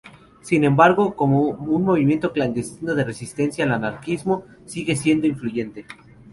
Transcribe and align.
Sin 0.41 0.63
embargo, 0.63 1.15
como 1.15 1.41
un 1.43 1.83
movimiento 1.83 2.31
clandestino 2.33 2.95
de 2.95 3.03
resistencia 3.03 3.65
el 3.65 3.71
anarquismo 3.71 4.45
sigue 4.65 4.95
siendo 4.95 5.27
influyente. 5.27 5.85